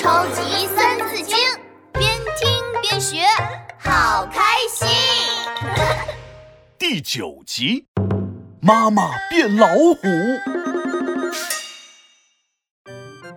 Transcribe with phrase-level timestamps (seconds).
[0.00, 1.36] 超级三字经，
[1.92, 3.18] 边听边学，
[3.78, 4.40] 好开
[4.72, 4.88] 心。
[6.78, 7.84] 第九集，
[8.62, 9.98] 妈妈变老虎。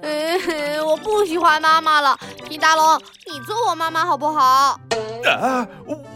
[0.03, 2.17] 嗯，我不喜欢妈妈了。
[2.47, 2.97] 皮大龙，
[3.29, 4.79] 你做我妈妈好不好？
[5.25, 5.67] 啊，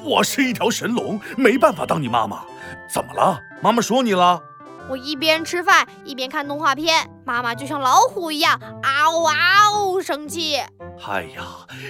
[0.05, 2.45] 我是一条神龙，没办法当你妈妈。
[2.89, 3.37] 怎么了？
[3.61, 4.41] 妈妈说你了？
[4.89, 10.55] 我一边吃饭一边看动画片，妈妈就像老虎一样，嗷嗷呜生气。
[11.05, 11.43] 哎呀，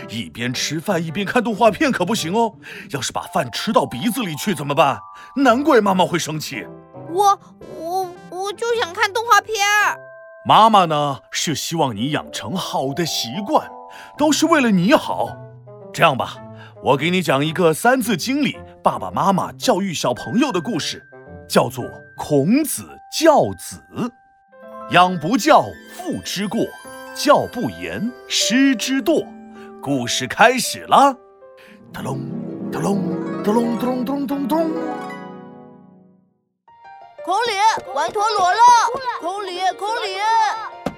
[0.10, 2.56] 一边吃饭一边看动画片可不行哦，
[2.90, 4.98] 要是把饭吃到鼻子里去怎么办？
[5.36, 6.66] 难怪妈妈会生气。
[7.12, 7.40] 我
[7.80, 9.56] 我我就想看动画片。
[10.48, 13.70] 妈妈呢是希望你养成好的习惯，
[14.18, 15.38] 都是为了你好。
[15.94, 16.36] 这样吧，
[16.84, 21.06] 我给你讲一个《三字经》里爸爸妈妈教育小朋友的故事，
[21.48, 21.86] 叫做。
[22.20, 23.82] 孔子教子，
[24.92, 25.64] 养不教，
[25.96, 26.66] 父之过；
[27.16, 29.26] 教不严，师之惰。
[29.82, 31.16] 故事开始了。
[31.94, 32.20] 咚咚
[32.70, 34.72] 咚咚咚咚咚咚！
[37.24, 38.60] 孔鲤玩陀螺了。
[39.22, 40.18] 孔鲤，孔鲤，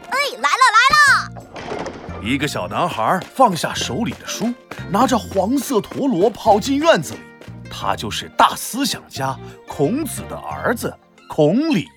[0.09, 2.23] 哎，来了来了！
[2.23, 4.51] 一个小男孩放下手里的书，
[4.89, 7.13] 拿着黄色陀螺跑进院子。
[7.13, 7.19] 里。
[7.71, 10.23] 他就是大思想家孔子。
[10.27, 10.91] 的儿子。
[11.29, 11.87] 孔鲤，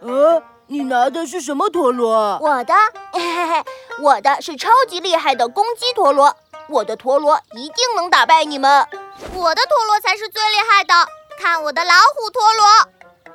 [0.00, 2.38] 呃，你拿的是什么陀螺？
[2.40, 2.74] 我的，
[3.12, 3.64] 嘿嘿嘿，
[4.02, 6.36] 我的是超级厉害的公鸡陀螺，
[6.68, 8.86] 我的陀螺一定能打败你们，
[9.32, 10.94] 我的陀螺才是最厉害的，
[11.40, 12.62] 看我的老虎陀螺！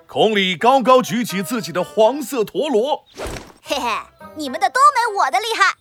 [0.07, 3.03] 孔鲤高高举起自己的黄色陀螺，
[3.63, 3.89] 嘿嘿，
[4.35, 5.75] 你们的都没我的厉害，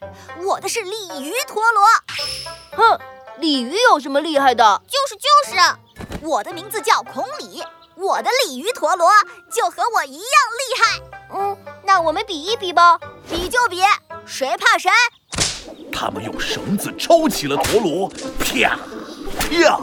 [0.44, 1.84] 我的是鲤鱼陀螺。
[2.72, 2.98] 哼，
[3.38, 4.82] 鲤鱼有什么厉害的？
[4.88, 7.62] 就是就是，我的名字叫孔鲤。
[8.00, 9.06] 我的鲤鱼陀螺
[9.52, 11.02] 就和我一样厉害，
[11.34, 12.98] 嗯，那我们比一比吧，
[13.28, 13.82] 比就比，
[14.24, 14.90] 谁怕谁？
[15.92, 18.78] 他们用绳子抽起了陀螺，啪
[19.38, 19.78] 啪，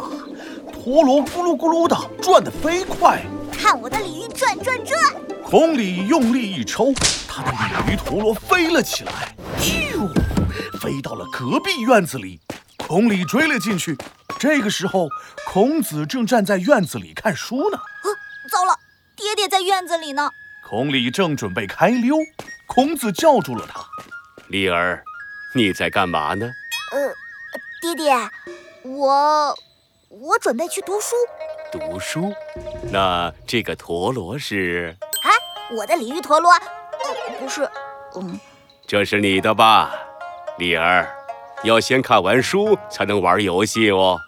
[0.74, 3.24] 陀螺咕噜咕噜的转得飞快。
[3.52, 5.00] 看我的鲤鱼转转转！
[5.44, 6.91] 孔鲤用力一抽，
[7.28, 10.09] 他的鲤鱼陀螺飞了起来，咻，
[10.81, 12.40] 飞到了隔壁院子里。
[12.88, 13.98] 孔鲤追了进去。
[14.40, 15.09] 这个时候，
[15.46, 17.78] 孔子正站在院子里看书呢。
[17.78, 18.08] 啊，
[18.50, 18.80] 糟了，
[19.14, 20.31] 爹爹在院子里呢。
[20.66, 22.16] 孔鲤正准备开溜，
[22.66, 23.86] 孔子叫住了他
[24.47, 25.03] ：“鲤儿，
[25.53, 26.50] 你在干嘛呢
[26.94, 27.14] ？”“呃，
[27.81, 28.16] 爹爹，
[28.84, 29.53] 我
[30.08, 31.14] 我准备去读书。
[31.70, 32.34] ”“读书？
[32.90, 35.30] 那这个陀螺是？”“啊，
[35.76, 36.53] 我的鲤鱼陀螺。
[36.56, 37.70] ”“呃不是，
[38.16, 38.40] 嗯，
[38.88, 39.94] 这是你的吧，
[40.58, 41.14] 鲤儿？
[41.63, 44.19] 要先看完书才能玩游戏哦。”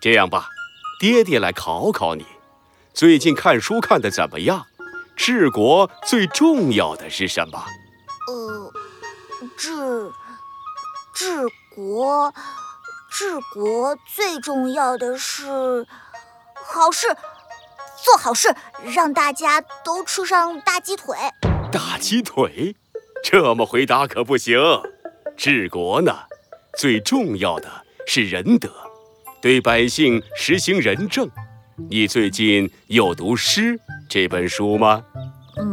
[0.00, 0.48] 这样吧，
[1.00, 2.26] 爹爹来考考你，
[2.92, 4.66] 最近看书看的怎么样？
[5.16, 7.64] 治国最重要的是什么？
[8.28, 8.72] 呃，
[9.56, 10.12] 治
[11.14, 12.32] 治国，
[13.10, 15.86] 治国最重要的是
[16.54, 17.08] 好事，
[18.04, 18.54] 做好事，
[18.94, 21.16] 让大家都吃上大鸡腿。
[21.72, 22.76] 大鸡腿？
[23.24, 24.58] 这么回答可不行。
[25.36, 26.14] 治国呢，
[26.76, 27.68] 最重要的
[28.06, 28.70] 是仁德。
[29.40, 31.28] 对百姓实行仁政，
[31.88, 33.74] 你最近有读《诗》
[34.08, 35.02] 这本书吗？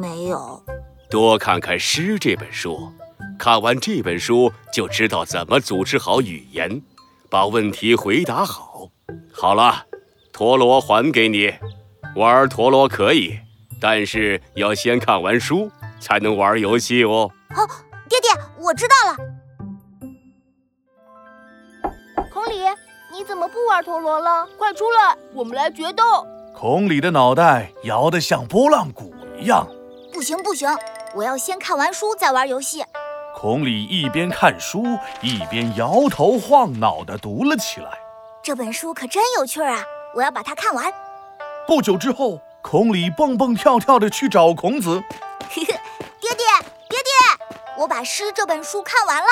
[0.02, 0.63] 没有。
[1.09, 2.92] 多看看《诗》这本书，
[3.38, 6.81] 看完这本书就知道怎么组织好语言，
[7.30, 8.90] 把问题回答好。
[9.31, 9.86] 好了，
[10.31, 11.52] 陀螺还给你，
[12.16, 13.40] 玩陀螺可以，
[13.81, 15.69] 但是要先看完书
[16.00, 17.30] 才能玩游戏哦。
[17.50, 17.66] 好，
[18.08, 19.33] 爹爹，我知道了。
[22.44, 22.62] 孔鲤。
[23.09, 24.46] 你怎么不玩陀螺了？
[24.58, 26.04] 快出来，我们来决斗！
[26.54, 29.66] 孔鲤的脑袋摇得像拨浪鼓一样。
[30.12, 30.68] 不行不行，
[31.16, 32.84] 我要先看完书再玩游戏。
[33.36, 34.84] 孔鲤一边看书
[35.22, 37.98] 一边摇头晃脑地读了起来。
[38.44, 39.84] 这本书可真有趣啊！
[40.14, 40.92] 我要把它看完。
[41.66, 45.02] 不久之后，孔鲤蹦蹦跳跳地去找孔子。
[45.54, 46.36] 爹爹
[46.90, 49.28] 爹爹，我把《诗》这本书看完了，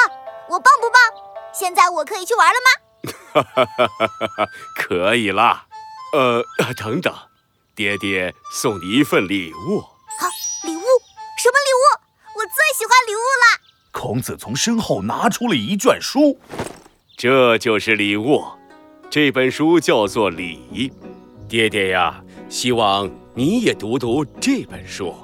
[0.49, 1.23] 我棒不棒？
[1.51, 2.80] 现在我可以去玩了吗？
[3.33, 4.49] 哈哈哈哈哈！
[4.75, 5.65] 可以啦，
[6.13, 6.43] 呃，
[6.75, 7.13] 等等，
[7.75, 9.79] 爹爹送你一份礼物。
[9.79, 10.27] 好，
[10.63, 10.81] 礼物？
[11.37, 11.83] 什么礼物？
[12.35, 13.61] 我最喜欢礼物了。
[13.91, 16.37] 孔子从身后拿出了一卷书，
[17.15, 18.43] 这就是礼物。
[19.09, 20.91] 这本书叫做《礼》，
[21.47, 25.15] 爹爹呀，希望你也读读这本书。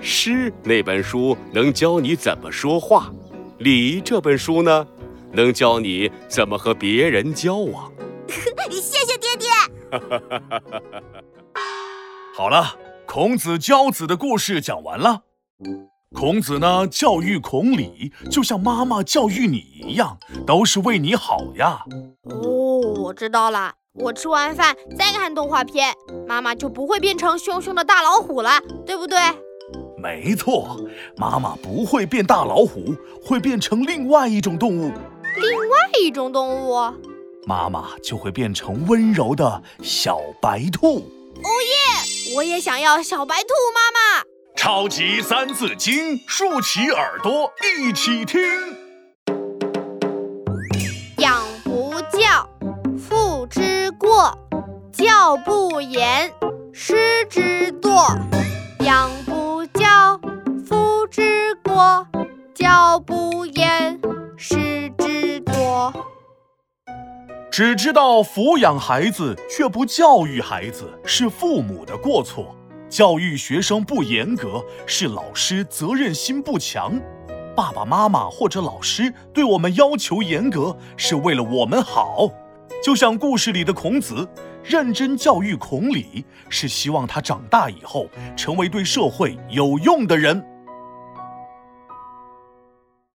[0.00, 3.10] 诗那本书能教你怎么说话，
[3.62, 4.86] 《礼》这本书呢？
[5.32, 7.92] 能教你怎么和别人交往。
[8.70, 9.48] 谢谢爹爹。
[12.34, 15.22] 好了，孔子教子的故事讲完了。
[16.12, 21.84] 孔子呢，教育孔鲤，就像妈妈教育你一样，都是为你好呀。
[22.24, 23.74] 哦，我知道了。
[23.94, 25.92] 我吃完饭再看动画片，
[26.26, 28.50] 妈妈就不会变成凶凶的大老虎了，
[28.86, 29.18] 对不对？
[29.98, 30.80] 没错，
[31.16, 34.92] 妈妈不会变大老虎，会变成另外一种动物。
[35.36, 36.74] 另外一种动物，
[37.46, 40.98] 妈妈就会变成温柔的小白兔。
[41.42, 42.34] 哦耶！
[42.36, 44.24] 我也想要小白兔妈妈。
[44.56, 48.40] 超级三字经，竖起耳朵一起听。
[51.18, 52.48] 养不教，
[52.98, 54.32] 父之过；
[54.92, 56.32] 教不严，
[56.72, 58.29] 师之惰。
[67.60, 72.56] 只知道抚养孩子，却不教育孩子，是父母的过错。
[72.88, 76.98] 教育学生不严格，是老师责任心不强；
[77.54, 82.30] 爸爸妈妈或者老师对我们要求严格，是为了我们好。
[82.82, 84.26] 就像故事里的孔子，
[84.64, 90.42] 认真教育孔鲤，是希望他长大以后成为对社会有用的人。